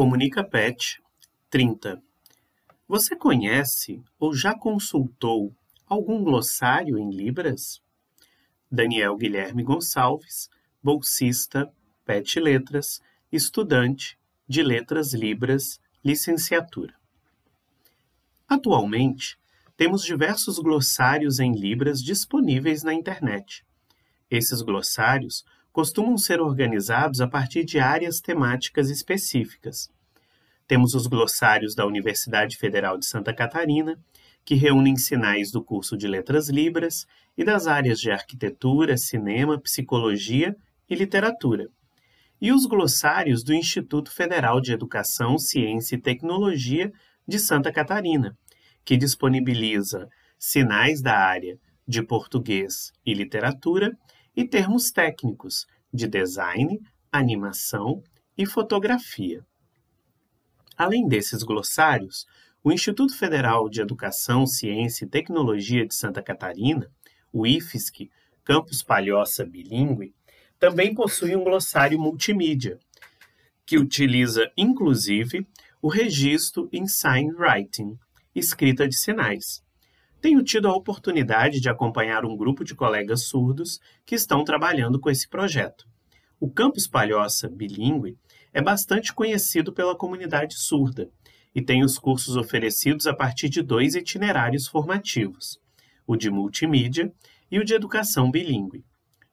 Comunica 0.00 0.42
Pet 0.42 0.98
30. 1.50 2.02
Você 2.88 3.14
conhece 3.14 4.02
ou 4.18 4.32
já 4.32 4.54
consultou 4.54 5.54
algum 5.86 6.24
glossário 6.24 6.96
em 6.96 7.10
Libras? 7.10 7.82
Daniel 8.72 9.14
Guilherme 9.18 9.62
Gonçalves, 9.62 10.48
bolsista, 10.82 11.70
Pet 12.02 12.40
Letras, 12.40 13.02
estudante 13.30 14.18
de 14.48 14.62
Letras 14.62 15.12
Libras, 15.12 15.78
licenciatura. 16.02 16.94
Atualmente, 18.48 19.38
temos 19.76 20.02
diversos 20.02 20.58
glossários 20.58 21.38
em 21.38 21.52
Libras 21.52 22.02
disponíveis 22.02 22.82
na 22.82 22.94
internet. 22.94 23.66
Esses 24.30 24.62
glossários 24.62 25.44
costumam 25.72 26.18
ser 26.18 26.40
organizados 26.40 27.20
a 27.20 27.28
partir 27.28 27.64
de 27.64 27.78
áreas 27.78 28.20
temáticas 28.20 28.90
específicas. 28.90 29.90
Temos 30.66 30.94
os 30.94 31.06
glossários 31.06 31.74
da 31.74 31.86
Universidade 31.86 32.56
Federal 32.56 32.98
de 32.98 33.06
Santa 33.06 33.32
Catarina, 33.32 33.98
que 34.44 34.54
reúnem 34.54 34.96
sinais 34.96 35.50
do 35.50 35.62
curso 35.62 35.96
de 35.96 36.08
Letras 36.08 36.48
Libras 36.48 37.06
e 37.36 37.44
das 37.44 37.66
áreas 37.66 38.00
de 38.00 38.10
arquitetura, 38.10 38.96
cinema, 38.96 39.60
psicologia 39.60 40.56
e 40.88 40.94
literatura. 40.94 41.68
E 42.40 42.52
os 42.52 42.66
glossários 42.66 43.44
do 43.44 43.52
Instituto 43.52 44.10
Federal 44.10 44.60
de 44.60 44.72
Educação, 44.72 45.38
Ciência 45.38 45.94
e 45.96 46.00
Tecnologia 46.00 46.90
de 47.28 47.38
Santa 47.38 47.70
Catarina, 47.70 48.36
que 48.84 48.96
disponibiliza 48.96 50.08
sinais 50.38 51.02
da 51.02 51.16
área 51.18 51.58
de 51.86 52.02
português 52.02 52.92
e 53.04 53.12
literatura 53.12 53.96
e 54.36 54.44
termos 54.46 54.90
técnicos 54.90 55.66
de 55.92 56.06
design, 56.06 56.80
animação 57.10 58.02
e 58.36 58.46
fotografia. 58.46 59.44
Além 60.76 61.06
desses 61.06 61.42
glossários, 61.42 62.26
o 62.62 62.72
Instituto 62.72 63.16
Federal 63.16 63.68
de 63.68 63.80
Educação, 63.80 64.46
Ciência 64.46 65.04
e 65.04 65.08
Tecnologia 65.08 65.86
de 65.86 65.94
Santa 65.94 66.22
Catarina, 66.22 66.90
o 67.32 67.46
IFSC, 67.46 68.10
Campus 68.44 68.82
Palhoça 68.82 69.44
Bilingue, 69.44 70.14
também 70.58 70.94
possui 70.94 71.34
um 71.34 71.44
glossário 71.44 71.98
multimídia, 71.98 72.78
que 73.64 73.78
utiliza 73.78 74.50
inclusive 74.56 75.46
o 75.80 75.88
registro 75.88 76.68
em 76.72 76.86
Sign 76.86 77.32
Writing, 77.32 77.98
escrita 78.34 78.86
de 78.86 78.96
sinais, 78.96 79.62
tenho 80.20 80.42
tido 80.42 80.68
a 80.68 80.74
oportunidade 80.74 81.60
de 81.60 81.68
acompanhar 81.68 82.24
um 82.24 82.36
grupo 82.36 82.64
de 82.64 82.74
colegas 82.74 83.22
surdos 83.22 83.80
que 84.04 84.14
estão 84.14 84.44
trabalhando 84.44 85.00
com 85.00 85.10
esse 85.10 85.28
projeto. 85.28 85.88
O 86.38 86.50
Campus 86.50 86.86
Palhoça 86.86 87.48
Bilingue 87.48 88.16
é 88.52 88.60
bastante 88.60 89.12
conhecido 89.12 89.72
pela 89.72 89.96
comunidade 89.96 90.58
surda 90.58 91.10
e 91.54 91.62
tem 91.62 91.82
os 91.82 91.98
cursos 91.98 92.36
oferecidos 92.36 93.06
a 93.06 93.14
partir 93.14 93.48
de 93.48 93.62
dois 93.62 93.94
itinerários 93.94 94.66
formativos, 94.68 95.58
o 96.06 96.16
de 96.16 96.30
multimídia 96.30 97.12
e 97.50 97.58
o 97.58 97.64
de 97.64 97.74
educação 97.74 98.30
bilíngue. 98.30 98.84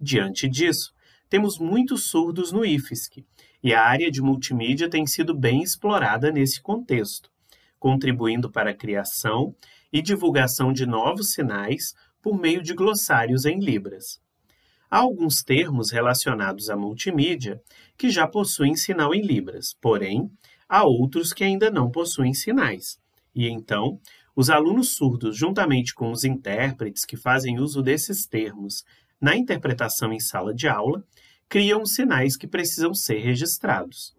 Diante 0.00 0.48
disso, 0.48 0.92
temos 1.28 1.58
muitos 1.58 2.04
surdos 2.04 2.52
no 2.52 2.64
IFSC 2.64 3.24
e 3.62 3.72
a 3.72 3.82
área 3.82 4.10
de 4.10 4.20
multimídia 4.20 4.88
tem 4.88 5.06
sido 5.06 5.34
bem 5.34 5.62
explorada 5.62 6.30
nesse 6.30 6.60
contexto, 6.60 7.30
contribuindo 7.78 8.50
para 8.50 8.70
a 8.70 8.74
criação 8.74 9.54
e 9.92 10.00
divulgação 10.00 10.72
de 10.72 10.86
novos 10.86 11.32
sinais 11.32 11.94
por 12.22 12.40
meio 12.40 12.62
de 12.62 12.72
glossários 12.72 13.44
em 13.44 13.58
Libras. 13.58 14.20
Há 14.90 14.98
alguns 14.98 15.42
termos 15.42 15.90
relacionados 15.90 16.70
à 16.70 16.76
multimídia 16.76 17.60
que 17.96 18.10
já 18.10 18.26
possuem 18.26 18.76
sinal 18.76 19.14
em 19.14 19.22
Libras, 19.22 19.74
porém, 19.80 20.30
há 20.68 20.84
outros 20.84 21.32
que 21.32 21.44
ainda 21.44 21.70
não 21.70 21.90
possuem 21.90 22.34
sinais. 22.34 22.98
E 23.34 23.48
então, 23.48 23.98
os 24.34 24.50
alunos 24.50 24.94
surdos, 24.94 25.36
juntamente 25.36 25.94
com 25.94 26.10
os 26.10 26.24
intérpretes 26.24 27.04
que 27.04 27.16
fazem 27.16 27.58
uso 27.58 27.82
desses 27.82 28.26
termos 28.26 28.84
na 29.20 29.36
interpretação 29.36 30.12
em 30.12 30.20
sala 30.20 30.54
de 30.54 30.68
aula, 30.68 31.04
criam 31.48 31.84
sinais 31.84 32.36
que 32.36 32.46
precisam 32.46 32.94
ser 32.94 33.18
registrados. 33.18 34.14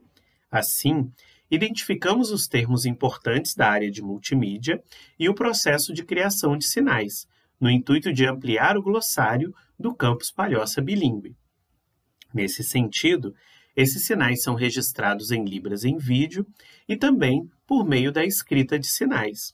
Assim, 0.52 1.12
identificamos 1.56 2.32
os 2.32 2.48
termos 2.48 2.84
importantes 2.84 3.54
da 3.54 3.70
área 3.70 3.92
de 3.92 4.02
multimídia 4.02 4.84
e 5.20 5.30
o 5.30 5.36
processo 5.36 5.94
de 5.94 6.04
criação 6.04 6.58
de 6.58 6.66
sinais, 6.66 7.28
no 7.60 7.70
intuito 7.70 8.12
de 8.12 8.26
ampliar 8.26 8.76
o 8.76 8.82
glossário 8.82 9.54
do 9.78 9.94
campus 9.94 10.32
Palhoça 10.32 10.82
Bilingue. 10.82 11.36
Nesse 12.34 12.64
sentido, 12.64 13.36
esses 13.76 14.04
sinais 14.04 14.42
são 14.42 14.56
registrados 14.56 15.30
em 15.30 15.46
Libras 15.46 15.86
em 15.86 15.96
vídeo 15.96 16.44
e 16.90 16.98
também 16.98 17.48
por 17.68 17.86
meio 17.86 18.12
da 18.12 18.26
escrita 18.26 18.80
de 18.80 18.88
sinais. 18.88 19.54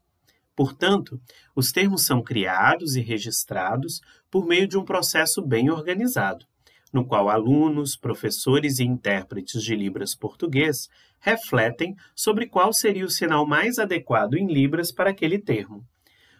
Portanto, 0.55 1.21
os 1.53 1.73
termos 1.73 2.05
são 2.05 2.23
criados 2.23 2.95
e 2.95 3.01
registrados 3.01 3.99
por 4.31 4.45
meio 4.45 4.69
de 4.69 4.77
um 4.77 4.85
processo 4.85 5.41
bem 5.41 5.69
organizado, 5.69 6.45
no 6.91 7.05
qual 7.05 7.29
alunos, 7.29 7.95
professores 7.95 8.79
e 8.79 8.83
intérpretes 8.83 9.61
de 9.63 9.75
Libras 9.75 10.15
português 10.15 10.87
refletem 11.19 11.95
sobre 12.15 12.47
qual 12.47 12.73
seria 12.73 13.05
o 13.05 13.09
sinal 13.09 13.45
mais 13.45 13.77
adequado 13.77 14.35
em 14.35 14.47
Libras 14.47 14.91
para 14.91 15.09
aquele 15.09 15.37
termo. 15.37 15.85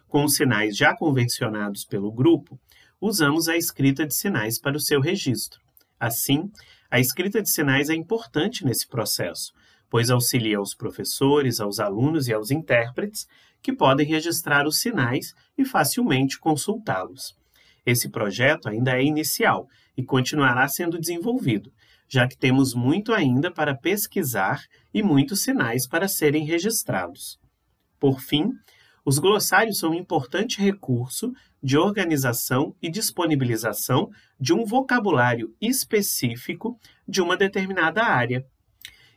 Com 0.08 0.24
os 0.24 0.34
sinais 0.34 0.76
já 0.76 0.94
convencionados 0.96 1.84
pelo 1.84 2.10
grupo, 2.10 2.58
usamos 3.00 3.48
a 3.48 3.56
escrita 3.56 4.06
de 4.06 4.14
sinais 4.14 4.58
para 4.58 4.76
o 4.76 4.80
seu 4.80 5.00
registro. 5.00 5.60
Assim, 5.98 6.50
a 6.90 6.98
escrita 6.98 7.40
de 7.40 7.50
sinais 7.50 7.88
é 7.88 7.94
importante 7.94 8.64
nesse 8.64 8.88
processo, 8.88 9.52
pois 9.88 10.10
auxilia 10.10 10.58
aos 10.58 10.74
professores, 10.74 11.60
aos 11.60 11.78
alunos 11.78 12.26
e 12.26 12.32
aos 12.32 12.50
intérpretes 12.50 13.26
que 13.62 13.72
podem 13.72 14.06
registrar 14.06 14.66
os 14.66 14.80
sinais 14.80 15.34
e 15.56 15.64
facilmente 15.64 16.38
consultá-los. 16.38 17.39
Esse 17.84 18.08
projeto 18.08 18.68
ainda 18.68 18.96
é 18.96 19.02
inicial 19.02 19.68
e 19.96 20.02
continuará 20.02 20.66
sendo 20.68 20.98
desenvolvido, 20.98 21.72
já 22.08 22.26
que 22.26 22.36
temos 22.36 22.74
muito 22.74 23.12
ainda 23.12 23.50
para 23.50 23.74
pesquisar 23.74 24.62
e 24.92 25.02
muitos 25.02 25.42
sinais 25.42 25.86
para 25.86 26.08
serem 26.08 26.44
registrados. 26.44 27.38
Por 27.98 28.20
fim, 28.20 28.50
os 29.04 29.18
glossários 29.18 29.78
são 29.78 29.90
um 29.90 29.94
importante 29.94 30.60
recurso 30.60 31.32
de 31.62 31.76
organização 31.76 32.74
e 32.82 32.90
disponibilização 32.90 34.10
de 34.38 34.52
um 34.52 34.64
vocabulário 34.64 35.54
específico 35.60 36.78
de 37.08 37.20
uma 37.20 37.36
determinada 37.36 38.02
área. 38.04 38.44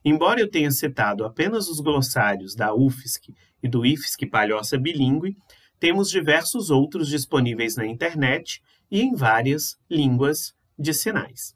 Embora 0.05 0.39
eu 0.39 0.49
tenha 0.49 0.71
citado 0.71 1.25
apenas 1.25 1.69
os 1.69 1.79
glossários 1.79 2.55
da 2.55 2.73
UFSC 2.73 3.33
e 3.61 3.67
do 3.67 3.85
IFSC 3.85 4.25
Palhoça 4.25 4.77
Bilingue, 4.77 5.37
temos 5.83 6.09
diversos 6.09 6.69
outros 6.69 7.09
disponíveis 7.09 7.75
na 7.75 7.85
internet 7.85 8.63
e 8.89 9.01
em 9.01 9.13
várias 9.13 9.77
línguas 9.91 10.53
de 10.79 10.93
sinais. 10.93 11.53